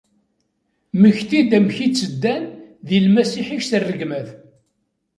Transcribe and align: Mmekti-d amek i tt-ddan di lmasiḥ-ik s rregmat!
Mmekti-d 0.95 1.51
amek 1.57 1.77
i 1.85 1.87
tt-ddan 1.89 2.43
di 2.87 2.97
lmasiḥ-ik 3.05 3.63
s 3.63 3.71
rregmat! 3.81 4.27